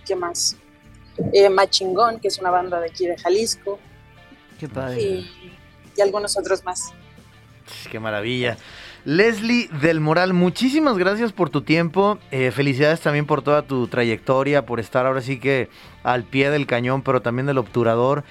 [0.05, 0.55] ¿qué más?
[1.33, 3.79] Eh, Machingón, que es una banda de aquí de Jalisco.
[4.59, 5.01] Qué padre.
[5.01, 5.53] Y,
[5.95, 6.93] y algunos otros más.
[7.91, 8.57] Qué maravilla.
[9.03, 12.19] Leslie del Moral, muchísimas gracias por tu tiempo.
[12.29, 15.69] Eh, felicidades también por toda tu trayectoria, por estar ahora sí que
[16.03, 18.23] al pie del cañón, pero también del obturador.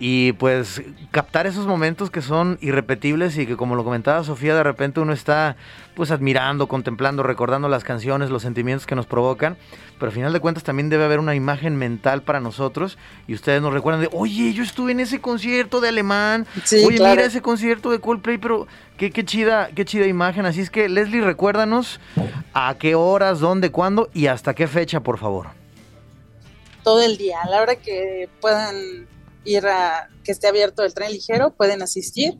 [0.00, 0.80] Y pues
[1.10, 5.12] captar esos momentos que son irrepetibles y que como lo comentaba Sofía, de repente uno
[5.12, 5.56] está
[5.96, 9.56] pues admirando, contemplando, recordando las canciones, los sentimientos que nos provocan,
[9.98, 13.60] pero al final de cuentas también debe haber una imagen mental para nosotros y ustedes
[13.60, 16.46] nos recuerdan de, oye, yo estuve en ese concierto de alemán,
[16.86, 20.46] oye, mira ese concierto de Coldplay, pero qué, qué chida, qué chida imagen.
[20.46, 21.98] Así es que Leslie, recuérdanos
[22.54, 25.48] a qué horas, dónde, cuándo y hasta qué fecha, por favor.
[26.84, 29.08] Todo el día, a la hora que puedan
[29.44, 32.38] ir a que esté abierto el tren ligero, pueden asistir.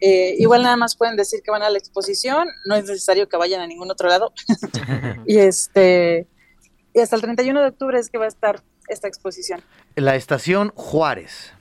[0.00, 3.36] Eh, igual nada más pueden decir que van a la exposición, no es necesario que
[3.36, 4.32] vayan a ningún otro lado.
[5.26, 6.28] y este
[6.94, 9.62] y hasta el 31 de octubre es que va a estar esta exposición.
[9.96, 11.52] En la estación Juárez.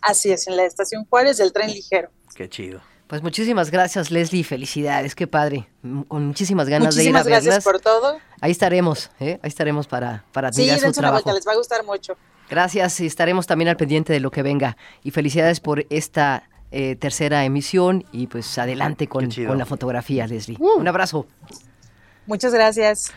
[0.00, 2.10] Así es, en la estación Juárez del tren ligero.
[2.34, 2.80] Qué chido.
[3.06, 4.44] Pues muchísimas gracias, Leslie.
[4.44, 5.68] Felicidades, qué padre.
[6.08, 7.44] Con muchísimas ganas de ir a verlas.
[7.44, 8.18] gracias por todo.
[8.40, 9.40] Ahí estaremos, ¿eh?
[9.42, 11.24] ahí estaremos para, para admirar sí, su trabajo.
[11.24, 12.16] Vuelta, les va a gustar mucho.
[12.50, 14.76] Gracias y estaremos también al pendiente de lo que venga.
[15.04, 20.56] Y felicidades por esta eh, tercera emisión y pues adelante con, con la fotografía, Leslie.
[20.58, 20.80] Uh.
[20.80, 21.28] Un abrazo.
[22.26, 23.12] Muchas gracias.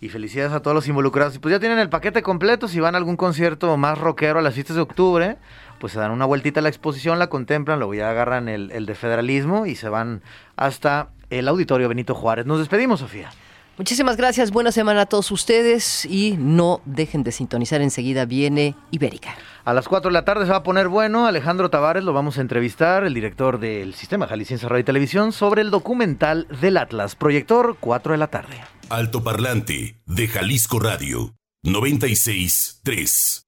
[0.00, 1.36] Y felicidades a todos los involucrados.
[1.36, 2.66] Y pues ya tienen el paquete completo.
[2.66, 5.36] Si van a algún concierto más rockero a las fiestas de octubre,
[5.78, 8.86] pues se dan una vueltita a la exposición, la contemplan, luego ya agarran el, el
[8.86, 10.22] de federalismo y se van
[10.56, 12.46] hasta el auditorio Benito Juárez.
[12.46, 13.30] Nos despedimos, Sofía.
[13.78, 19.34] Muchísimas gracias, buena semana a todos ustedes y no dejen de sintonizar enseguida viene Ibérica.
[19.64, 22.36] A las 4 de la tarde se va a poner bueno, Alejandro Tavares lo vamos
[22.36, 27.16] a entrevistar, el director del Sistema Jalisciense Radio y Televisión, sobre el documental del Atlas,
[27.16, 28.56] proyector 4 de la tarde.
[28.90, 33.46] Alto Parlante de Jalisco Radio 96 3.